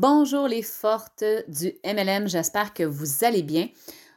Bonjour 0.00 0.46
les 0.46 0.62
fortes 0.62 1.24
du 1.48 1.74
MLM, 1.84 2.28
j'espère 2.28 2.72
que 2.72 2.84
vous 2.84 3.24
allez 3.24 3.42
bien. 3.42 3.66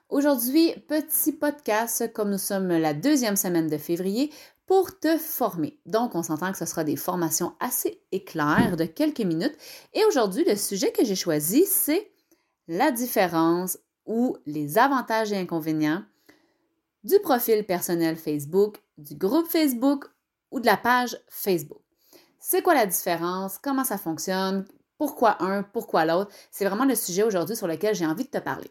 Aujourd'hui, 0.09 0.75
petit 0.87 1.31
podcast 1.31 2.13
comme 2.13 2.29
nous 2.29 2.37
sommes 2.37 2.67
la 2.67 2.93
deuxième 2.93 3.35
semaine 3.35 3.67
de 3.67 3.79
février 3.79 4.31
pour 4.67 4.99
te 4.99 5.17
former. 5.17 5.79
Donc, 5.87 6.13
on 6.13 6.21
s'entend 6.21 6.51
que 6.51 6.59
ce 6.59 6.67
sera 6.67 6.83
des 6.83 6.97
formations 6.97 7.55
assez 7.59 7.99
éclairs 8.11 8.77
de 8.77 8.85
quelques 8.85 9.21
minutes. 9.21 9.57
Et 9.95 10.05
aujourd'hui, 10.05 10.45
le 10.47 10.55
sujet 10.55 10.91
que 10.91 11.03
j'ai 11.03 11.15
choisi, 11.15 11.65
c'est 11.65 12.11
la 12.67 12.91
différence 12.91 13.79
ou 14.05 14.37
les 14.45 14.77
avantages 14.77 15.31
et 15.31 15.37
inconvénients 15.37 16.03
du 17.03 17.17
profil 17.21 17.65
personnel 17.65 18.17
Facebook, 18.17 18.77
du 18.99 19.15
groupe 19.15 19.47
Facebook 19.47 20.05
ou 20.51 20.59
de 20.59 20.67
la 20.67 20.77
page 20.77 21.17
Facebook. 21.27 21.81
C'est 22.39 22.61
quoi 22.61 22.75
la 22.75 22.85
différence? 22.85 23.57
Comment 23.57 23.83
ça 23.83 23.97
fonctionne? 23.97 24.67
Pourquoi 25.01 25.41
un? 25.41 25.63
Pourquoi 25.63 26.05
l'autre? 26.05 26.31
C'est 26.51 26.63
vraiment 26.63 26.85
le 26.85 26.93
sujet 26.93 27.23
aujourd'hui 27.23 27.55
sur 27.55 27.65
lequel 27.65 27.95
j'ai 27.95 28.05
envie 28.05 28.25
de 28.25 28.29
te 28.29 28.37
parler. 28.37 28.69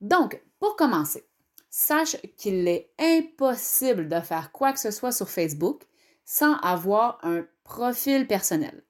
Donc, 0.00 0.42
pour 0.60 0.76
commencer, 0.76 1.28
sache 1.68 2.16
qu'il 2.38 2.66
est 2.66 2.90
impossible 2.98 4.08
de 4.08 4.18
faire 4.20 4.50
quoi 4.50 4.72
que 4.72 4.80
ce 4.80 4.90
soit 4.90 5.12
sur 5.12 5.28
Facebook 5.28 5.82
sans 6.24 6.54
avoir 6.60 7.18
un 7.22 7.44
profil 7.64 8.26
personnel. 8.26 8.82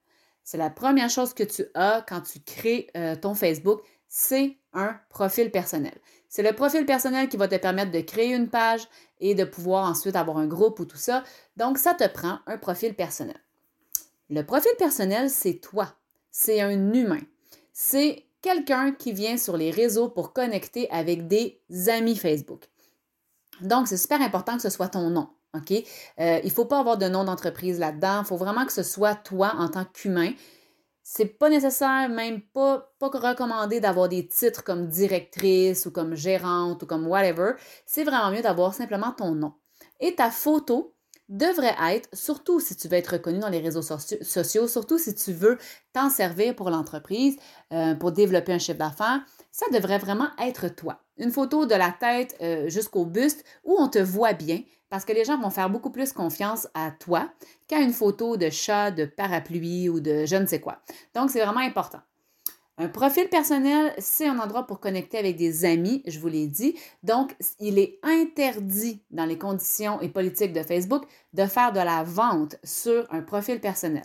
C'est 0.45 0.57
la 0.57 0.71
première 0.71 1.11
chose 1.11 1.35
que 1.35 1.43
tu 1.43 1.65
as 1.75 2.05
quand 2.09 2.21
tu 2.21 2.39
crées 2.39 2.87
euh, 2.97 3.17
ton 3.17 3.35
Facebook, 3.35 3.81
c'est 4.07 4.57
un 4.73 5.01
profil 5.09 5.51
personnel. 5.51 5.99
C'est 6.29 6.45
le 6.45 6.53
profil 6.53 6.87
personnel 6.87 7.29
qui 7.29 7.37
va 7.37 7.49
te 7.49 7.57
permettre 7.57 7.91
de 7.91 8.03
créer 8.03 8.33
une 8.33 8.51
page 8.51 8.87
et 9.19 9.35
de 9.35 9.43
pouvoir 9.43 9.91
ensuite 9.91 10.15
avoir 10.15 10.37
un 10.37 10.47
groupe 10.47 10.79
ou 10.79 10.85
tout 10.85 10.97
ça. 10.97 11.25
Donc, 11.57 11.77
ça 11.77 11.95
te 11.95 12.07
prend 12.07 12.39
un 12.47 12.57
profil 12.57 12.95
personnel. 12.95 13.43
Le 14.31 14.43
profil 14.43 14.71
personnel, 14.79 15.29
c'est 15.29 15.55
toi. 15.55 15.93
C'est 16.31 16.61
un 16.61 16.93
humain. 16.93 17.21
C'est 17.73 18.25
quelqu'un 18.43 18.93
qui 18.93 19.13
vient 19.13 19.37
sur 19.37 19.57
les 19.57 19.71
réseaux 19.71 20.09
pour 20.09 20.33
connecter 20.33 20.91
avec 20.91 21.27
des 21.27 21.61
amis 21.89 22.17
Facebook. 22.17 22.69
Donc, 23.61 23.89
c'est 23.89 23.97
super 23.97 24.21
important 24.21 24.57
que 24.57 24.63
ce 24.63 24.71
soit 24.71 24.89
ton 24.89 25.11
nom. 25.11 25.29
OK? 25.55 25.73
Euh, 25.73 26.41
il 26.43 26.47
ne 26.47 26.51
faut 26.53 26.67
pas 26.67 26.81
avoir 26.81 26.99
de 26.99 27.09
nom 27.09 27.25
d'entreprise 27.25 27.79
là-dedans. 27.79 28.21
Il 28.21 28.27
faut 28.27 28.37
vraiment 28.37 28.67
que 28.67 28.73
ce 28.73 28.83
soit 28.83 29.15
toi 29.15 29.55
en 29.57 29.69
tant 29.69 29.85
qu'humain. 29.85 30.33
C'est 31.03 31.25
pas 31.25 31.49
nécessaire, 31.49 32.09
même 32.11 32.43
pas, 32.43 32.93
pas 32.99 33.09
recommandé 33.09 33.81
d'avoir 33.81 34.11
des 34.11 34.29
titres 34.29 34.63
comme 34.63 34.89
directrice 34.89 35.87
ou 35.87 35.91
comme 35.91 36.15
gérante 36.15 36.83
ou 36.83 36.87
comme 36.87 37.07
whatever. 37.07 37.53
C'est 37.87 38.05
vraiment 38.05 38.31
mieux 38.31 38.43
d'avoir 38.43 38.75
simplement 38.75 39.13
ton 39.13 39.35
nom. 39.35 39.55
Et 40.01 40.15
ta 40.15 40.31
photo, 40.31 40.95
devrait 41.29 41.77
être, 41.93 42.09
surtout 42.13 42.61
si 42.61 42.77
tu 42.77 42.89
veux 42.89 42.97
être 42.97 43.15
reconnu 43.15 43.39
dans 43.39 43.49
les 43.49 43.61
réseaux 43.61 43.83
sociaux, 43.83 44.69
surtout 44.69 44.99
si 44.99 45.15
tu 45.15 45.33
veux 45.33 45.59
t'en 45.93 46.11
servir 46.11 46.55
pour 46.55 46.71
l'entreprise, 46.71 47.37
euh, 47.73 47.95
pour 47.95 48.13
développer 48.13 48.53
un 48.53 48.59
chiffre 48.59 48.79
d'affaires, 48.79 49.21
ça 49.51 49.67
devrait 49.73 49.99
vraiment 49.99 50.29
être 50.43 50.69
toi. 50.69 51.03
Une 51.19 51.31
photo 51.31 51.67
de 51.67 51.75
la 51.75 51.91
tête 51.91 52.37
euh, 52.41 52.69
jusqu'au 52.69 53.05
buste 53.05 53.45
où 53.65 53.77
on 53.79 53.89
te 53.89 53.99
voit 53.99 54.33
bien 54.33 54.61
parce 54.91 55.05
que 55.05 55.13
les 55.13 55.25
gens 55.25 55.39
vont 55.39 55.51
faire 55.51 55.69
beaucoup 55.69 55.91
plus 55.91 56.13
confiance 56.13 56.67
à 56.75 56.91
toi 56.91 57.31
qu'à 57.67 57.81
une 57.81 57.93
photo 57.93 58.37
de 58.37 58.49
chat, 58.49 58.91
de 58.91 59.05
parapluie 59.05 59.89
ou 59.89 60.01
de 60.01 60.25
je 60.25 60.37
ne 60.37 60.47
sais 60.47 60.61
quoi. 60.61 60.79
Donc, 61.15 61.31
c'est 61.31 61.45
vraiment 61.45 61.61
important. 61.61 62.01
Un 62.81 62.87
profil 62.87 63.29
personnel, 63.29 63.93
c'est 63.99 64.29
un 64.29 64.39
endroit 64.39 64.65
pour 64.65 64.79
connecter 64.79 65.19
avec 65.19 65.35
des 65.35 65.65
amis, 65.65 66.01
je 66.07 66.21
vous 66.21 66.29
l'ai 66.29 66.47
dit. 66.47 66.77
Donc, 67.03 67.35
il 67.59 67.77
est 67.77 67.99
interdit 68.05 69.03
dans 69.11 69.25
les 69.25 69.37
conditions 69.37 70.01
et 70.01 70.09
politiques 70.09 70.53
de 70.53 70.63
Facebook 70.63 71.03
de 71.33 71.45
faire 71.47 71.73
de 71.73 71.81
la 71.81 72.05
vente 72.05 72.55
sur 72.63 73.13
un 73.13 73.23
profil 73.23 73.61
personnel. 73.61 74.05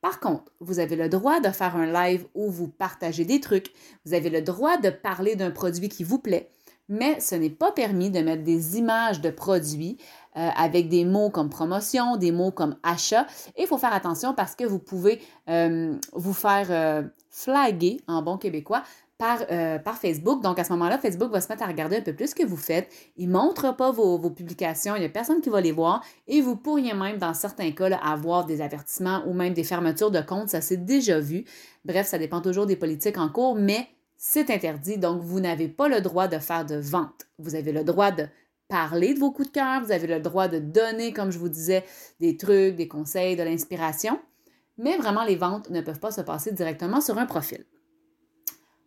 Par 0.00 0.20
contre, 0.20 0.52
vous 0.60 0.78
avez 0.78 0.94
le 0.94 1.08
droit 1.08 1.40
de 1.40 1.48
faire 1.48 1.74
un 1.74 1.86
live 1.86 2.24
où 2.36 2.48
vous 2.48 2.68
partagez 2.68 3.24
des 3.24 3.40
trucs, 3.40 3.72
vous 4.04 4.14
avez 4.14 4.30
le 4.30 4.40
droit 4.40 4.76
de 4.76 4.90
parler 4.90 5.34
d'un 5.34 5.50
produit 5.50 5.88
qui 5.88 6.04
vous 6.04 6.20
plaît, 6.20 6.48
mais 6.88 7.18
ce 7.18 7.34
n'est 7.34 7.50
pas 7.50 7.72
permis 7.72 8.10
de 8.10 8.20
mettre 8.20 8.44
des 8.44 8.78
images 8.78 9.20
de 9.20 9.30
produits 9.30 9.98
euh, 10.36 10.48
avec 10.56 10.88
des 10.88 11.04
mots 11.04 11.28
comme 11.28 11.50
promotion, 11.50 12.16
des 12.16 12.32
mots 12.32 12.52
comme 12.52 12.76
achat. 12.82 13.26
Et 13.54 13.62
il 13.62 13.66
faut 13.66 13.76
faire 13.76 13.92
attention 13.92 14.32
parce 14.32 14.54
que 14.54 14.64
vous 14.64 14.78
pouvez 14.78 15.20
euh, 15.50 15.94
vous 16.14 16.32
faire 16.32 16.68
euh, 16.70 17.02
flaguer 17.28 18.00
en 18.06 18.22
bon 18.22 18.38
québécois 18.38 18.82
par, 19.18 19.46
par, 19.84 19.98
Facebook. 19.98 20.42
Donc, 20.42 20.58
à 20.58 20.64
ce 20.64 20.72
moment-là, 20.72 20.98
Facebook 20.98 21.30
va 21.30 21.40
se 21.40 21.48
mettre 21.48 21.62
à 21.62 21.66
regarder 21.66 21.98
un 21.98 22.00
peu 22.00 22.12
plus 22.12 22.30
ce 22.30 22.34
que 22.34 22.44
vous 22.44 22.56
faites. 22.56 22.88
Il 23.16 23.28
ne 23.28 23.34
montre 23.34 23.76
pas 23.76 23.92
vos, 23.92 24.18
publications, 24.30 24.96
il 24.96 25.00
n'y 25.00 25.06
a 25.06 25.10
personne 25.10 25.40
qui 25.40 25.48
va 25.48 25.60
les 25.60 25.70
voir 25.70 26.02
et 26.26 26.40
vous 26.40 26.56
pourriez 26.56 26.92
même, 26.92 27.18
dans 27.18 27.32
certains 27.32 27.70
cas, 27.70 27.94
avoir 27.98 28.46
des 28.46 28.60
avertissements 28.62 29.22
ou 29.26 29.32
même 29.32 29.52
des 29.52 29.62
fermetures 29.62 30.10
de 30.10 30.20
comptes. 30.22 30.48
Ça 30.48 30.60
s'est 30.60 30.76
déjà 30.76 31.20
vu. 31.20 31.44
Bref, 31.84 32.08
ça 32.08 32.18
dépend 32.18 32.40
toujours 32.40 32.66
des 32.66 32.74
politiques 32.74 33.18
en 33.18 33.28
cours, 33.28 33.54
mais 33.54 33.86
c'est 34.16 34.50
interdit. 34.50 34.98
Donc, 34.98 35.20
vous 35.22 35.38
n'avez 35.38 35.68
pas 35.68 35.88
le 35.88 36.00
droit 36.00 36.26
de 36.26 36.38
faire 36.38 36.64
de 36.64 36.76
vente. 36.76 37.26
Vous 37.38 37.54
avez 37.54 37.70
le 37.70 37.84
droit 37.84 38.10
de 38.10 38.26
parler 38.72 39.12
de 39.12 39.18
vos 39.18 39.30
coups 39.30 39.48
de 39.48 39.52
cœur, 39.52 39.84
vous 39.84 39.92
avez 39.92 40.06
le 40.06 40.18
droit 40.18 40.48
de 40.48 40.58
donner, 40.58 41.12
comme 41.12 41.30
je 41.30 41.38
vous 41.38 41.50
disais, 41.50 41.84
des 42.20 42.38
trucs, 42.38 42.74
des 42.74 42.88
conseils, 42.88 43.36
de 43.36 43.42
l'inspiration, 43.42 44.18
mais 44.78 44.96
vraiment 44.96 45.24
les 45.24 45.36
ventes 45.36 45.68
ne 45.68 45.82
peuvent 45.82 46.00
pas 46.00 46.10
se 46.10 46.22
passer 46.22 46.52
directement 46.52 47.02
sur 47.02 47.18
un 47.18 47.26
profil. 47.26 47.66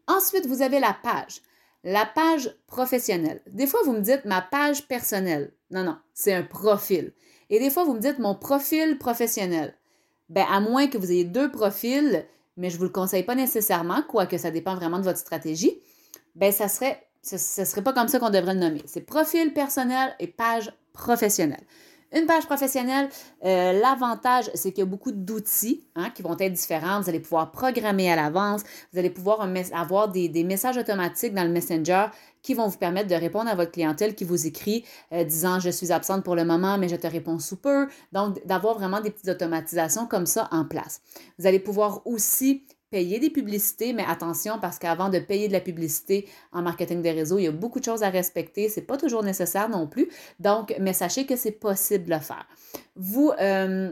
Ensuite, 0.07 0.47
vous 0.47 0.63
avez 0.63 0.79
la 0.79 0.97
page. 1.03 1.43
La 1.83 2.07
page 2.07 2.57
professionnelle. 2.65 3.43
Des 3.45 3.67
fois, 3.67 3.79
vous 3.85 3.91
me 3.91 4.01
dites 4.01 4.25
ma 4.25 4.41
page 4.41 4.87
personnelle. 4.87 5.53
Non, 5.69 5.83
non, 5.83 5.97
c'est 6.15 6.33
un 6.33 6.41
profil. 6.41 7.13
Et 7.51 7.59
des 7.59 7.69
fois, 7.69 7.83
vous 7.83 7.93
me 7.93 7.99
dites 7.99 8.17
mon 8.17 8.33
profil 8.33 8.97
professionnel. 8.97 9.75
Ben, 10.29 10.47
à 10.51 10.61
moins 10.61 10.87
que 10.87 10.97
vous 10.97 11.11
ayez 11.11 11.25
deux 11.25 11.51
profils, 11.51 12.25
mais 12.57 12.71
je 12.71 12.75
ne 12.75 12.79
vous 12.79 12.85
le 12.85 12.89
conseille 12.89 13.21
pas 13.21 13.35
nécessairement, 13.35 14.01
quoique 14.01 14.39
ça 14.39 14.49
dépend 14.49 14.73
vraiment 14.73 14.97
de 14.97 15.03
votre 15.03 15.19
stratégie, 15.19 15.79
ben, 16.33 16.51
ça 16.51 16.69
serait 16.69 17.05
ce 17.25 17.61
ne 17.61 17.65
serait 17.65 17.83
pas 17.83 17.93
comme 17.93 18.07
ça 18.07 18.19
qu'on 18.19 18.29
devrait 18.29 18.53
le 18.53 18.59
nommer. 18.59 18.83
C'est 18.85 19.01
profil 19.01 19.53
personnel 19.53 20.15
et 20.19 20.27
page 20.27 20.71
professionnelle. 20.93 21.63
Une 22.13 22.27
page 22.27 22.45
professionnelle, 22.45 23.09
euh, 23.43 23.73
l'avantage, 23.73 24.49
c'est 24.53 24.71
qu'il 24.71 24.79
y 24.79 24.83
a 24.83 24.85
beaucoup 24.85 25.11
d'outils 25.11 25.85
hein, 25.95 26.11
qui 26.11 26.21
vont 26.21 26.37
être 26.37 26.53
différents. 26.53 27.01
Vous 27.01 27.09
allez 27.09 27.19
pouvoir 27.19 27.51
programmer 27.51 28.09
à 28.09 28.15
l'avance. 28.15 28.61
Vous 28.93 28.99
allez 28.99 29.09
pouvoir 29.09 29.45
avoir 29.73 30.09
des, 30.09 30.43
messages 30.45 30.77
automatiques 30.77 31.33
dans 31.33 31.43
le 31.43 31.49
Messenger 31.49 32.05
qui 32.43 32.53
vont 32.53 32.67
vous 32.67 32.77
permettre 32.77 33.09
de 33.09 33.15
répondre 33.15 33.49
à 33.49 33.55
votre 33.55 33.71
clientèle 33.71 34.13
qui 34.13 34.23
vous 34.23 34.45
écrit 34.45 34.85
euh, 35.11 35.23
disant 35.23 35.59
je 35.59 35.71
suis 35.71 35.91
absente 35.91 36.23
pour 36.23 36.35
le 36.35 36.45
moment, 36.45 36.77
mais 36.77 36.87
je 36.87 36.95
te 36.95 37.07
réponds 37.07 37.39
sous 37.39 37.57
peu. 37.57 37.87
Donc, 38.13 38.45
d'avoir 38.45 38.75
vraiment 38.75 39.01
des 39.01 39.09
petites 39.09 39.29
automatisations 39.29 40.05
comme 40.05 40.27
ça 40.27 40.47
en 40.51 40.63
place. 40.63 41.01
Vous 41.39 41.47
allez 41.47 41.59
pouvoir 41.59 42.05
aussi 42.05 42.63
payer 42.95 43.19
des 43.19 43.29
publicités, 43.29 43.91
mais 43.91 44.05
attention 44.07 44.57
parce 44.57 44.79
qu'avant 44.79 45.09
de 45.09 45.19
payer 45.19 45.49
de 45.49 45.53
la 45.53 45.59
publicité 45.59 46.29
en 46.53 46.61
marketing 46.61 47.01
des 47.01 47.11
réseaux, 47.11 47.37
il 47.37 47.43
y 47.43 47.47
a 47.47 47.51
beaucoup 47.51 47.81
de 47.81 47.83
choses 47.83 48.03
à 48.03 48.09
respecter. 48.09 48.69
C'est 48.69 48.83
pas 48.83 48.95
toujours 48.95 49.21
nécessaire 49.21 49.67
non 49.67 49.85
plus. 49.85 50.07
Donc, 50.39 50.73
mais 50.79 50.93
sachez 50.93 51.25
que 51.25 51.35
c'est 51.35 51.51
possible 51.51 52.05
de 52.05 52.11
le 52.11 52.19
faire. 52.21 52.47
Vous, 52.95 53.33
euh, 53.41 53.91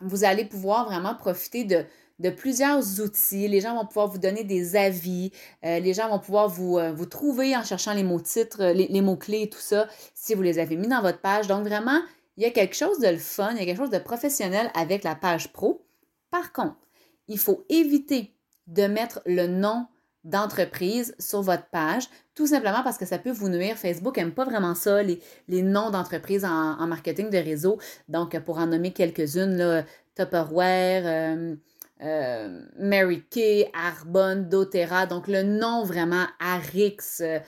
vous 0.00 0.24
allez 0.24 0.44
pouvoir 0.44 0.86
vraiment 0.86 1.14
profiter 1.14 1.62
de, 1.62 1.84
de 2.18 2.30
plusieurs 2.30 3.00
outils. 3.00 3.46
Les 3.46 3.60
gens 3.60 3.76
vont 3.76 3.86
pouvoir 3.86 4.08
vous 4.08 4.18
donner 4.18 4.42
des 4.42 4.74
avis. 4.74 5.30
Euh, 5.64 5.78
les 5.78 5.94
gens 5.94 6.08
vont 6.08 6.18
pouvoir 6.18 6.48
vous, 6.48 6.78
euh, 6.78 6.92
vous 6.92 7.06
trouver 7.06 7.56
en 7.56 7.62
cherchant 7.62 7.94
les 7.94 8.02
mots-titres, 8.02 8.64
les, 8.72 8.88
les 8.88 9.02
mots-clés 9.02 9.48
tout 9.48 9.60
ça, 9.60 9.86
si 10.14 10.34
vous 10.34 10.42
les 10.42 10.58
avez 10.58 10.74
mis 10.74 10.88
dans 10.88 11.00
votre 11.00 11.20
page. 11.20 11.46
Donc, 11.46 11.64
vraiment, 11.64 12.00
il 12.36 12.42
y 12.42 12.46
a 12.46 12.50
quelque 12.50 12.74
chose 12.74 12.98
de 12.98 13.16
fun, 13.18 13.52
il 13.52 13.58
y 13.58 13.62
a 13.62 13.66
quelque 13.66 13.78
chose 13.78 13.90
de 13.90 13.98
professionnel 13.98 14.68
avec 14.74 15.04
la 15.04 15.14
page 15.14 15.52
pro. 15.52 15.86
Par 16.32 16.52
contre, 16.52 16.85
il 17.28 17.38
faut 17.38 17.64
éviter 17.68 18.34
de 18.66 18.86
mettre 18.86 19.20
le 19.26 19.46
nom 19.46 19.86
d'entreprise 20.24 21.14
sur 21.20 21.40
votre 21.40 21.66
page, 21.66 22.08
tout 22.34 22.48
simplement 22.48 22.82
parce 22.82 22.98
que 22.98 23.06
ça 23.06 23.18
peut 23.18 23.30
vous 23.30 23.48
nuire. 23.48 23.76
Facebook 23.76 24.16
n'aime 24.16 24.32
pas 24.32 24.44
vraiment 24.44 24.74
ça, 24.74 25.02
les, 25.02 25.20
noms 25.48 25.90
d'entreprise 25.90 26.44
en, 26.44 26.86
marketing 26.86 27.30
de 27.30 27.38
réseau. 27.38 27.78
Donc, 28.08 28.38
pour 28.40 28.58
en 28.58 28.66
nommer 28.66 28.92
quelques-unes, 28.92 29.84
Tupperware, 30.16 31.02
euh, 31.04 31.54
euh, 32.02 32.60
Mary 32.78 33.22
Kay, 33.30 33.70
Arbonne, 33.72 34.48
doTERRA. 34.48 35.06
Donc, 35.06 35.28
le 35.28 35.42
nom 35.42 35.84
vraiment 35.84 36.26
Arix, 36.40 37.20
euh, 37.20 37.38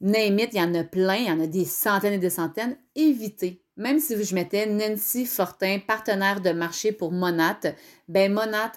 name 0.00 0.38
it, 0.38 0.50
il 0.52 0.58
y 0.58 0.62
en 0.62 0.74
a 0.74 0.84
plein, 0.84 1.16
il 1.16 1.26
y 1.26 1.30
en 1.30 1.40
a 1.40 1.46
des 1.46 1.64
centaines 1.64 2.14
et 2.14 2.18
des 2.18 2.30
centaines. 2.30 2.76
Évitez. 2.94 3.62
Même 3.76 3.98
si 3.98 4.22
je 4.22 4.34
mettais 4.34 4.66
Nancy 4.66 5.26
Fortin, 5.26 5.80
partenaire 5.86 6.40
de 6.40 6.50
marché 6.50 6.92
pour 6.92 7.12
Monat, 7.12 7.60
ben 8.08 8.32
Monat 8.32 8.72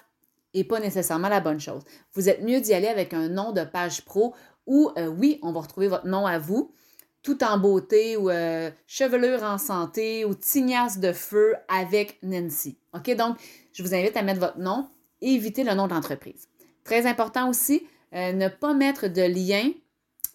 et 0.54 0.64
pas 0.64 0.80
nécessairement 0.80 1.28
la 1.28 1.40
bonne 1.40 1.60
chose. 1.60 1.82
Vous 2.14 2.28
êtes 2.28 2.42
mieux 2.42 2.60
d'y 2.60 2.74
aller 2.74 2.88
avec 2.88 3.14
un 3.14 3.28
nom 3.28 3.52
de 3.52 3.64
page 3.64 4.04
pro 4.04 4.34
où, 4.66 4.90
euh, 4.96 5.06
oui, 5.06 5.38
on 5.42 5.52
va 5.52 5.60
retrouver 5.60 5.88
votre 5.88 6.06
nom 6.06 6.26
à 6.26 6.38
vous, 6.38 6.72
tout 7.22 7.42
en 7.44 7.58
beauté 7.58 8.16
ou 8.16 8.30
euh, 8.30 8.70
chevelure 8.86 9.42
en 9.42 9.58
santé 9.58 10.24
ou 10.24 10.34
tignasse 10.34 10.98
de 10.98 11.12
feu 11.12 11.54
avec 11.68 12.18
Nancy. 12.22 12.78
OK? 12.94 13.14
Donc, 13.16 13.36
je 13.72 13.82
vous 13.82 13.94
invite 13.94 14.16
à 14.16 14.22
mettre 14.22 14.40
votre 14.40 14.58
nom 14.58 14.88
et 15.20 15.34
éviter 15.34 15.64
le 15.64 15.74
nom 15.74 15.86
d'entreprise. 15.86 16.48
Très 16.84 17.06
important 17.06 17.48
aussi, 17.48 17.86
euh, 18.14 18.32
ne 18.32 18.48
pas 18.48 18.74
mettre 18.74 19.08
de 19.08 19.22
lien 19.22 19.70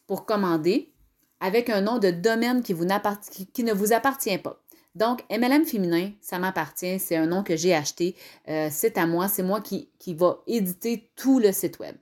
pour 0.08 0.26
commander 0.26 0.94
avec 1.40 1.70
un 1.70 1.82
nom 1.82 1.98
de 1.98 2.12
domaine 2.12 2.64
qui, 2.64 2.74
ne 2.74 3.74
vous 3.74 3.94
appartient 3.94 4.38
pas. 4.38 4.62
Donc, 4.96 5.24
MLM 5.30 5.66
féminin, 5.66 6.12
ça 6.22 6.40
m'appartient, 6.40 7.00
c'est 7.00 7.18
un 7.18 7.28
nom 7.28 7.44
que 7.44 7.58
j'ai 7.58 7.74
acheté, 7.74 8.16
euh, 8.48 8.70
c'est 8.72 8.98
à 8.98 9.06
moi, 9.06 9.28
c'est 9.28 9.44
moi 9.44 9.60
qui, 9.60 9.90
qui 10.00 10.14
va 10.14 10.42
éditer 10.48 11.10
tout 11.16 11.40
le 11.40 11.52
site 11.52 11.80
web. 11.80 11.96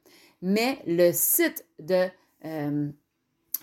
Mais 0.44 0.78
le 0.86 1.12
site 1.12 1.66
de, 1.80 2.08
euh, 2.46 2.90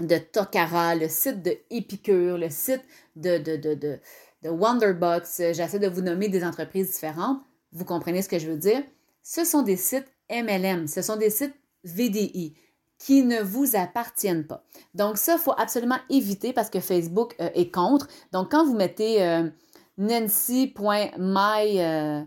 de 0.01 0.19
Tokara, 0.19 0.97
le 0.97 1.09
site 1.09 1.43
de 1.43 1.57
Epicure, 1.71 2.39
le 2.39 2.51
site 2.51 2.83
de, 3.15 3.39
de, 3.39 3.57
de, 3.57 3.75
de 3.75 4.49
Wonderbox, 4.49 5.43
j'essaie 5.53 5.79
de 5.79 5.89
vous 5.89 6.03
nommer 6.03 6.29
des 6.29 6.45
entreprises 6.45 6.91
différentes, 6.91 7.41
vous 7.73 7.85
comprenez 7.85 8.23
ce 8.23 8.29
que 8.29 8.39
je 8.39 8.51
veux 8.51 8.57
dire, 8.57 8.83
ce 9.23 9.45
sont 9.45 9.63
des 9.63 9.77
sites 9.77 10.11
MLM, 10.29 10.89
ce 10.89 11.03
sont 11.03 11.17
des 11.17 11.31
sites 11.31 11.55
VDI 11.85 12.55
qui 13.01 13.25
ne 13.25 13.41
vous 13.41 13.77
appartiennent 13.77 14.47
pas. 14.47 14.63
Donc 14.95 15.17
ça, 15.17 15.33
il 15.33 15.39
faut 15.39 15.55
absolument 15.57 15.97
éviter 16.11 16.53
parce 16.53 16.69
que 16.69 16.81
Facebook 16.81 17.35
euh, 17.41 17.49
est 17.55 17.71
contre. 17.71 18.07
Donc 18.31 18.51
quand 18.51 18.65
vous 18.65 18.75
mettez 18.75 19.27
euh, 19.27 19.49
nancy.my 19.97 21.81
euh, 21.81 22.23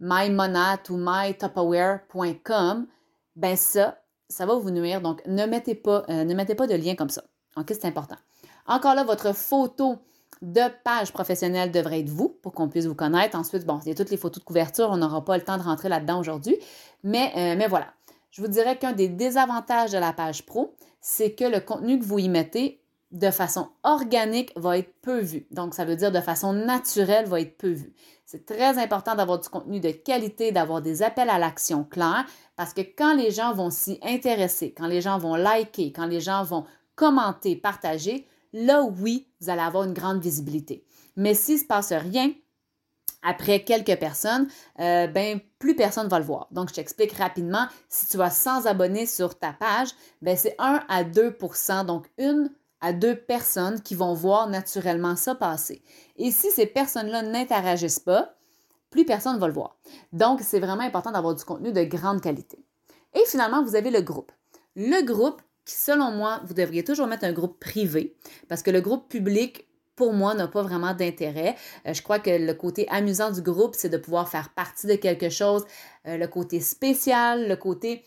mymonat 0.00 0.82
ou 0.90 0.96
mytopaware.com, 0.96 2.86
ben 3.36 3.56
ça, 3.56 3.98
ça 4.28 4.46
va 4.46 4.56
vous 4.56 4.72
nuire. 4.72 5.00
Donc 5.00 5.22
ne 5.26 5.46
mettez 5.46 5.76
pas, 5.76 6.04
ne 6.08 6.34
mettez 6.34 6.56
pas 6.56 6.66
de 6.66 6.74
lien 6.74 6.96
comme 6.96 7.08
ça. 7.08 7.22
OK, 7.56 7.66
c'est 7.68 7.84
important. 7.84 8.16
Encore 8.66 8.96
là, 8.96 9.04
votre 9.04 9.32
photo 9.32 9.98
de 10.42 10.62
page 10.82 11.12
professionnelle 11.12 11.70
devrait 11.70 12.00
être 12.00 12.08
vous 12.08 12.30
pour 12.42 12.52
qu'on 12.52 12.68
puisse 12.68 12.86
vous 12.86 12.94
connaître. 12.96 13.38
Ensuite, 13.38 13.64
bon, 13.64 13.78
il 13.84 13.90
y 13.90 13.92
a 13.92 13.94
toutes 13.94 14.10
les 14.10 14.16
photos 14.16 14.40
de 14.40 14.44
couverture, 14.44 14.88
on 14.90 14.96
n'aura 14.96 15.24
pas 15.24 15.36
le 15.36 15.44
temps 15.44 15.58
de 15.58 15.62
rentrer 15.62 15.88
là-dedans 15.88 16.18
aujourd'hui. 16.18 16.56
Mais, 17.04 17.32
mais 17.56 17.68
voilà. 17.68 17.88
Je 18.30 18.42
vous 18.42 18.48
dirais 18.48 18.78
qu'un 18.78 18.92
des 18.92 19.08
désavantages 19.08 19.92
de 19.92 19.98
la 19.98 20.12
page 20.12 20.46
pro, 20.46 20.74
c'est 21.00 21.32
que 21.32 21.44
le 21.44 21.60
contenu 21.60 21.98
que 21.98 22.04
vous 22.04 22.18
y 22.18 22.28
mettez 22.28 22.80
de 23.10 23.30
façon 23.30 23.70
organique 23.82 24.52
va 24.56 24.78
être 24.78 24.94
peu 25.02 25.18
vu. 25.18 25.46
Donc, 25.50 25.74
ça 25.74 25.84
veut 25.84 25.96
dire 25.96 26.12
de 26.12 26.20
façon 26.20 26.52
naturelle 26.52 27.26
va 27.26 27.40
être 27.40 27.56
peu 27.56 27.70
vu. 27.70 27.92
C'est 28.24 28.46
très 28.46 28.78
important 28.78 29.16
d'avoir 29.16 29.40
du 29.40 29.48
contenu 29.48 29.80
de 29.80 29.90
qualité, 29.90 30.52
d'avoir 30.52 30.80
des 30.80 31.02
appels 31.02 31.30
à 31.30 31.40
l'action 31.40 31.82
clairs, 31.82 32.24
parce 32.54 32.72
que 32.72 32.82
quand 32.82 33.14
les 33.14 33.32
gens 33.32 33.52
vont 33.52 33.70
s'y 33.70 33.98
intéresser, 34.02 34.72
quand 34.72 34.86
les 34.86 35.00
gens 35.00 35.18
vont 35.18 35.34
liker, 35.34 35.92
quand 35.92 36.06
les 36.06 36.20
gens 36.20 36.44
vont 36.44 36.64
commenter, 36.94 37.56
partager, 37.56 38.28
là, 38.52 38.84
oui, 38.84 39.26
vous 39.40 39.50
allez 39.50 39.62
avoir 39.62 39.84
une 39.84 39.94
grande 39.94 40.22
visibilité. 40.22 40.84
Mais 41.16 41.34
s'il 41.34 41.56
ne 41.56 41.60
se 41.60 41.64
passe 41.64 41.92
rien, 41.92 42.32
après 43.22 43.64
quelques 43.64 43.98
personnes, 43.98 44.48
euh, 44.80 45.06
ben 45.06 45.40
plus 45.58 45.76
personne 45.76 46.08
va 46.08 46.18
le 46.18 46.24
voir. 46.24 46.48
Donc, 46.50 46.70
je 46.70 46.74
t'explique 46.74 47.12
rapidement. 47.12 47.66
Si 47.88 48.06
tu 48.06 48.20
as 48.20 48.30
100 48.30 48.66
abonnés 48.66 49.06
sur 49.06 49.38
ta 49.38 49.52
page, 49.52 49.90
ben 50.22 50.36
c'est 50.36 50.54
1 50.58 50.84
à 50.88 51.04
2% 51.04 51.84
donc 51.84 52.06
une 52.18 52.50
à 52.80 52.92
deux 52.92 53.14
personnes 53.14 53.80
qui 53.82 53.94
vont 53.94 54.14
voir 54.14 54.48
naturellement 54.48 55.16
ça 55.16 55.34
passer. 55.34 55.82
Et 56.16 56.30
si 56.30 56.50
ces 56.50 56.66
personnes-là 56.66 57.22
n'interagissent 57.22 58.00
pas, 58.00 58.34
plus 58.90 59.04
personne 59.04 59.38
va 59.38 59.46
le 59.46 59.52
voir. 59.52 59.76
Donc, 60.12 60.40
c'est 60.42 60.60
vraiment 60.60 60.82
important 60.82 61.12
d'avoir 61.12 61.34
du 61.34 61.44
contenu 61.44 61.72
de 61.72 61.84
grande 61.84 62.20
qualité. 62.20 62.58
Et 63.14 63.24
finalement, 63.26 63.62
vous 63.62 63.76
avez 63.76 63.90
le 63.90 64.00
groupe. 64.00 64.32
Le 64.76 65.02
groupe, 65.04 65.42
qui 65.64 65.74
selon 65.74 66.10
moi, 66.10 66.40
vous 66.44 66.54
devriez 66.54 66.82
toujours 66.82 67.06
mettre 67.06 67.24
un 67.24 67.32
groupe 67.32 67.60
privé, 67.60 68.16
parce 68.48 68.62
que 68.62 68.70
le 68.70 68.80
groupe 68.80 69.08
public, 69.08 69.68
pour 70.00 70.14
moi, 70.14 70.32
n'a 70.32 70.48
pas 70.48 70.62
vraiment 70.62 70.94
d'intérêt. 70.94 71.56
Euh, 71.86 71.92
je 71.92 72.00
crois 72.00 72.18
que 72.18 72.30
le 72.30 72.54
côté 72.54 72.88
amusant 72.88 73.30
du 73.30 73.42
groupe, 73.42 73.74
c'est 73.76 73.90
de 73.90 73.98
pouvoir 73.98 74.30
faire 74.30 74.48
partie 74.48 74.86
de 74.86 74.94
quelque 74.94 75.28
chose. 75.28 75.66
Euh, 76.06 76.16
le 76.16 76.26
côté 76.26 76.58
spécial, 76.60 77.46
le 77.46 77.56
côté 77.56 78.06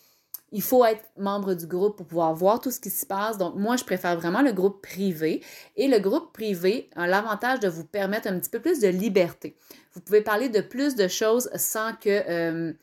il 0.51 0.63
faut 0.63 0.83
être 0.85 1.03
membre 1.17 1.53
du 1.53 1.67
groupe 1.67 1.97
pour 1.97 2.07
pouvoir 2.07 2.33
voir 2.33 2.59
tout 2.59 2.71
ce 2.71 2.79
qui 2.79 2.89
se 2.89 3.05
passe. 3.05 3.37
Donc, 3.37 3.55
moi, 3.55 3.75
je 3.75 3.83
préfère 3.83 4.15
vraiment 4.19 4.41
le 4.41 4.53
groupe 4.53 4.81
privé. 4.81 5.41
Et 5.75 5.87
le 5.87 5.99
groupe 5.99 6.31
privé 6.33 6.89
a 6.95 7.05
l'avantage 7.05 7.59
de 7.59 7.67
vous 7.67 7.83
permettre 7.83 8.27
un 8.27 8.39
petit 8.39 8.49
peu 8.49 8.59
plus 8.59 8.79
de 8.79 8.87
liberté. 8.87 9.55
Vous 9.93 10.01
pouvez 10.01 10.21
parler 10.21 10.49
de 10.49 10.61
plus 10.61 10.95
de 10.95 11.07
choses 11.07 11.49
sans 11.55 11.93
que, 11.93 12.09
euh, 12.29 12.73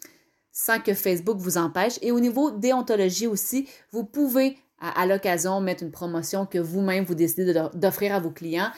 sans 0.53 0.81
que 0.81 0.95
Facebook 0.95 1.39
vous 1.39 1.59
empêche. 1.59 1.99
Et 2.03 2.13
au 2.13 2.21
niveau 2.21 2.53
déontologie 2.53 3.29
aussi, 3.29 3.69
vous 3.91 4.05
pouvez 4.05 4.57
à 4.81 5.07
l'occasion 5.07 5.61
mettre 5.61 5.83
une 5.83 5.91
promotion 5.91 6.47
que 6.47 6.59
vous-même 6.59 7.05
vous 7.05 7.15
décidez 7.15 7.53
d'offrir 7.75 8.15
à 8.15 8.21
vos 8.21 8.31
clients. 8.31 8.71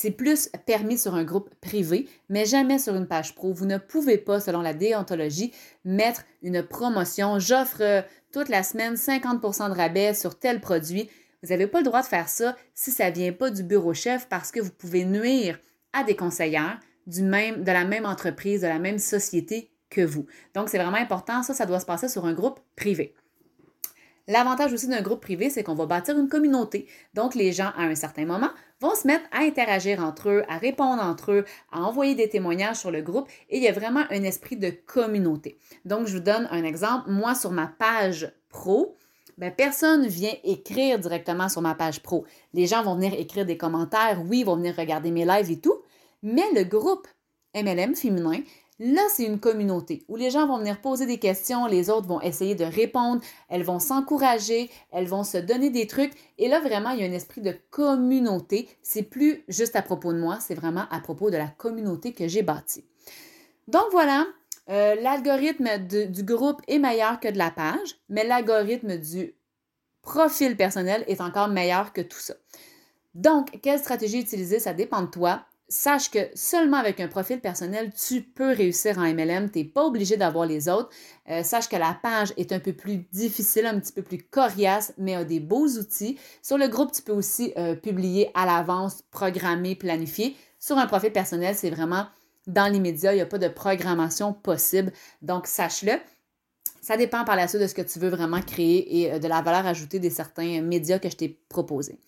C'est 0.00 0.12
plus 0.12 0.48
permis 0.64 0.96
sur 0.96 1.16
un 1.16 1.24
groupe 1.24 1.52
privé, 1.60 2.08
mais 2.28 2.46
jamais 2.46 2.78
sur 2.78 2.94
une 2.94 3.08
page 3.08 3.34
pro. 3.34 3.52
Vous 3.52 3.66
ne 3.66 3.78
pouvez 3.78 4.16
pas, 4.16 4.38
selon 4.38 4.60
la 4.60 4.72
déontologie, 4.72 5.52
mettre 5.84 6.22
une 6.40 6.62
promotion. 6.62 7.40
J'offre 7.40 7.80
euh, 7.80 8.02
toute 8.32 8.48
la 8.48 8.62
semaine 8.62 8.94
50% 8.94 9.70
de 9.70 9.74
rabais 9.74 10.14
sur 10.14 10.38
tel 10.38 10.60
produit. 10.60 11.10
Vous 11.42 11.48
n'avez 11.48 11.66
pas 11.66 11.78
le 11.78 11.84
droit 11.84 12.02
de 12.02 12.06
faire 12.06 12.28
ça 12.28 12.56
si 12.76 12.92
ça 12.92 13.10
ne 13.10 13.14
vient 13.16 13.32
pas 13.32 13.50
du 13.50 13.64
bureau 13.64 13.92
chef 13.92 14.28
parce 14.28 14.52
que 14.52 14.60
vous 14.60 14.70
pouvez 14.70 15.04
nuire 15.04 15.58
à 15.92 16.04
des 16.04 16.14
conseillères 16.14 16.78
de 17.08 17.72
la 17.72 17.84
même 17.84 18.06
entreprise, 18.06 18.60
de 18.60 18.68
la 18.68 18.78
même 18.78 19.00
société 19.00 19.72
que 19.90 20.02
vous. 20.02 20.26
Donc, 20.54 20.68
c'est 20.68 20.78
vraiment 20.78 20.98
important. 20.98 21.42
Ça, 21.42 21.54
ça 21.54 21.66
doit 21.66 21.80
se 21.80 21.86
passer 21.86 22.08
sur 22.08 22.24
un 22.24 22.34
groupe 22.34 22.60
privé. 22.76 23.14
L'avantage 24.28 24.74
aussi 24.74 24.86
d'un 24.86 25.00
groupe 25.00 25.22
privé, 25.22 25.48
c'est 25.48 25.64
qu'on 25.64 25.74
va 25.74 25.86
bâtir 25.86 26.18
une 26.18 26.28
communauté. 26.28 26.86
Donc, 27.14 27.34
les 27.34 27.50
gens, 27.50 27.72
à 27.76 27.84
un 27.84 27.94
certain 27.94 28.26
moment, 28.26 28.50
vont 28.80 28.94
se 28.94 29.06
mettre 29.06 29.24
à 29.32 29.40
interagir 29.40 30.04
entre 30.04 30.28
eux, 30.28 30.42
à 30.48 30.58
répondre 30.58 31.02
entre 31.02 31.32
eux, 31.32 31.44
à 31.72 31.80
envoyer 31.80 32.14
des 32.14 32.28
témoignages 32.28 32.76
sur 32.76 32.90
le 32.90 33.00
groupe 33.00 33.26
et 33.48 33.56
il 33.56 33.62
y 33.62 33.68
a 33.68 33.72
vraiment 33.72 34.04
un 34.10 34.22
esprit 34.22 34.56
de 34.56 34.70
communauté. 34.70 35.58
Donc, 35.86 36.06
je 36.06 36.18
vous 36.18 36.22
donne 36.22 36.46
un 36.50 36.62
exemple. 36.62 37.10
Moi, 37.10 37.34
sur 37.34 37.52
ma 37.52 37.66
page 37.66 38.30
pro, 38.50 38.94
ben, 39.38 39.50
personne 39.50 40.06
vient 40.06 40.34
écrire 40.44 40.98
directement 40.98 41.48
sur 41.48 41.62
ma 41.62 41.74
page 41.74 42.02
pro. 42.02 42.26
Les 42.52 42.66
gens 42.66 42.82
vont 42.82 42.96
venir 42.96 43.14
écrire 43.14 43.46
des 43.46 43.56
commentaires, 43.56 44.20
oui, 44.26 44.40
ils 44.40 44.44
vont 44.44 44.56
venir 44.56 44.76
regarder 44.76 45.10
mes 45.10 45.24
lives 45.24 45.50
et 45.50 45.58
tout, 45.58 45.80
mais 46.22 46.52
le 46.54 46.64
groupe 46.64 47.08
MLM 47.54 47.94
féminin, 47.94 48.40
Là, 48.80 49.02
c'est 49.10 49.24
une 49.24 49.40
communauté 49.40 50.04
où 50.06 50.14
les 50.14 50.30
gens 50.30 50.46
vont 50.46 50.58
venir 50.58 50.80
poser 50.80 51.04
des 51.04 51.18
questions, 51.18 51.66
les 51.66 51.90
autres 51.90 52.06
vont 52.06 52.20
essayer 52.20 52.54
de 52.54 52.64
répondre, 52.64 53.20
elles 53.48 53.64
vont 53.64 53.80
s'encourager, 53.80 54.70
elles 54.92 55.08
vont 55.08 55.24
se 55.24 55.38
donner 55.38 55.70
des 55.70 55.88
trucs. 55.88 56.12
Et 56.38 56.48
là, 56.48 56.60
vraiment, 56.60 56.90
il 56.90 57.00
y 57.00 57.02
a 57.04 57.08
un 57.08 57.12
esprit 57.12 57.40
de 57.40 57.56
communauté. 57.70 58.68
C'est 58.82 59.02
plus 59.02 59.44
juste 59.48 59.74
à 59.74 59.82
propos 59.82 60.12
de 60.12 60.18
moi, 60.18 60.38
c'est 60.40 60.54
vraiment 60.54 60.84
à 60.90 61.00
propos 61.00 61.30
de 61.30 61.36
la 61.36 61.48
communauté 61.48 62.12
que 62.12 62.28
j'ai 62.28 62.42
bâtie. 62.42 62.84
Donc 63.66 63.86
voilà, 63.90 64.26
euh, 64.70 64.94
l'algorithme 64.96 65.78
du 65.78 66.22
groupe 66.22 66.62
est 66.68 66.78
meilleur 66.78 67.18
que 67.18 67.28
de 67.28 67.38
la 67.38 67.50
page, 67.50 67.96
mais 68.08 68.24
l'algorithme 68.24 68.96
du 68.96 69.34
profil 70.02 70.56
personnel 70.56 71.04
est 71.08 71.20
encore 71.20 71.48
meilleur 71.48 71.92
que 71.92 72.00
tout 72.00 72.18
ça. 72.18 72.34
Donc, 73.14 73.58
quelle 73.62 73.80
stratégie 73.80 74.20
utiliser, 74.20 74.60
ça 74.60 74.72
dépend 74.72 75.02
de 75.02 75.08
toi 75.08 75.44
sache 75.68 76.10
que 76.10 76.18
seulement 76.34 76.78
avec 76.78 77.00
un 77.00 77.08
profil 77.08 77.40
personnel, 77.40 77.92
tu 77.92 78.22
peux 78.22 78.52
réussir 78.52 78.98
en 78.98 79.02
MLM. 79.02 79.50
Tu 79.50 79.58
n'es 79.58 79.64
pas 79.64 79.84
obligé 79.84 80.16
d'avoir 80.16 80.46
les 80.46 80.68
autres. 80.68 80.90
Euh, 81.30 81.42
sache 81.42 81.68
que 81.68 81.76
la 81.76 81.98
page 82.02 82.32
est 82.36 82.52
un 82.52 82.60
peu 82.60 82.72
plus 82.72 82.98
difficile, 83.12 83.66
un 83.66 83.78
petit 83.78 83.92
peu 83.92 84.02
plus 84.02 84.18
coriace, 84.18 84.92
mais 84.98 85.14
a 85.14 85.24
des 85.24 85.40
beaux 85.40 85.68
outils. 85.68 86.18
Sur 86.42 86.58
le 86.58 86.68
groupe, 86.68 86.92
tu 86.92 87.02
peux 87.02 87.12
aussi 87.12 87.52
euh, 87.56 87.74
publier 87.74 88.30
à 88.34 88.46
l'avance, 88.46 89.02
programmer, 89.10 89.74
planifier. 89.74 90.36
Sur 90.58 90.78
un 90.78 90.86
profil 90.86 91.12
personnel, 91.12 91.54
c'est 91.54 91.70
vraiment 91.70 92.06
dans 92.46 92.72
l'immédiat, 92.72 93.12
il 93.12 93.16
n'y 93.16 93.22
a 93.22 93.26
pas 93.26 93.38
de 93.38 93.48
programmation 93.48 94.32
possible. 94.32 94.92
Donc, 95.20 95.46
sache-le. 95.46 95.92
Ça 96.80 96.96
dépend 96.96 97.24
par 97.24 97.36
la 97.36 97.46
suite 97.46 97.60
de 97.60 97.66
ce 97.66 97.74
que 97.74 97.82
tu 97.82 97.98
veux 97.98 98.08
vraiment 98.08 98.40
créer 98.40 99.00
et 99.00 99.12
euh, 99.12 99.18
de 99.18 99.28
la 99.28 99.42
valeur 99.42 99.66
ajoutée 99.66 99.98
des 99.98 100.10
certains 100.10 100.62
médias 100.62 100.98
que 100.98 101.10
je 101.10 101.16
t'ai 101.16 101.38
proposés. 101.50 101.98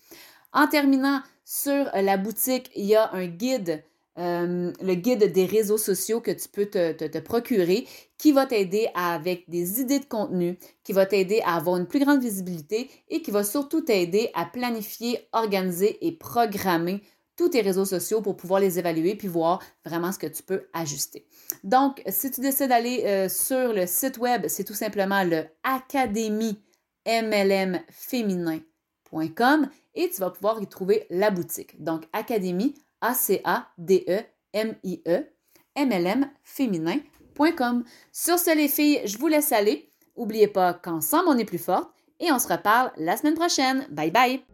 En 0.53 0.67
terminant, 0.67 1.21
sur 1.45 1.89
la 1.93 2.17
boutique, 2.17 2.71
il 2.75 2.85
y 2.85 2.95
a 2.95 3.11
un 3.13 3.25
guide, 3.25 3.83
euh, 4.17 4.71
le 4.81 4.93
guide 4.95 5.31
des 5.31 5.45
réseaux 5.45 5.77
sociaux 5.77 6.21
que 6.21 6.31
tu 6.31 6.49
peux 6.49 6.65
te, 6.65 7.19
procurer, 7.19 7.87
qui 8.17 8.31
va 8.31 8.45
t'aider 8.45 8.87
avec 8.93 9.49
des 9.49 9.81
idées 9.81 9.99
de 9.99 10.05
contenu, 10.05 10.57
qui 10.83 10.93
va 10.93 11.05
t'aider 11.05 11.41
à 11.45 11.55
avoir 11.55 11.77
une 11.77 11.87
plus 11.87 11.99
grande 11.99 12.21
visibilité 12.21 12.89
et 13.09 13.21
qui 13.21 13.31
va 13.31 13.43
surtout 13.43 13.81
t'aider 13.81 14.29
à 14.33 14.45
planifier, 14.45 15.27
organiser 15.31 16.05
et 16.05 16.11
programmer 16.11 17.01
tous 17.37 17.49
tes 17.49 17.61
réseaux 17.61 17.85
sociaux 17.85 18.21
pour 18.21 18.35
pouvoir 18.35 18.59
les 18.59 18.77
évaluer 18.77 19.15
puis 19.15 19.27
voir 19.27 19.61
vraiment 19.85 20.11
ce 20.11 20.19
que 20.19 20.27
tu 20.27 20.43
peux 20.43 20.67
ajuster. 20.73 21.25
Donc, 21.63 22.01
si 22.07 22.29
tu 22.29 22.41
décides 22.41 22.69
d'aller 22.69 23.03
euh, 23.05 23.29
sur 23.29 23.73
le 23.73 23.87
site 23.87 24.17
web, 24.17 24.45
c'est 24.47 24.65
tout 24.65 24.73
simplement 24.73 25.23
le 25.23 25.45
Académie 25.63 26.61
Et 29.13 30.09
tu 30.09 30.21
vas 30.21 30.29
pouvoir 30.29 30.61
y 30.61 30.67
trouver 30.67 31.05
la 31.09 31.31
boutique. 31.31 31.81
Donc, 31.83 32.07
Académie, 32.13 32.75
A-C-A-D-E-M-I-E, 33.01 33.67
MLM 35.77 36.29
féminin.com. 36.43 37.83
Sur 38.11 38.39
ce, 38.39 38.55
les 38.55 38.67
filles, 38.67 39.01
je 39.05 39.17
vous 39.17 39.27
laisse 39.27 39.51
aller. 39.51 39.89
N'oubliez 40.17 40.47
pas 40.47 40.73
qu'ensemble, 40.73 41.29
on 41.29 41.37
est 41.37 41.45
plus 41.45 41.57
forte 41.57 41.91
et 42.19 42.31
on 42.31 42.39
se 42.39 42.47
reparle 42.47 42.91
la 42.97 43.17
semaine 43.17 43.35
prochaine. 43.35 43.87
Bye 43.89 44.11
bye! 44.11 44.50